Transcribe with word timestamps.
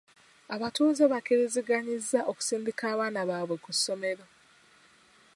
Abatuuze 0.55 1.03
bakkiriziganyizza 1.11 2.19
okusindika 2.31 2.83
abaana 2.93 3.21
baabwe 3.29 3.55
ku 3.63 3.71
ssomero. 3.75 4.25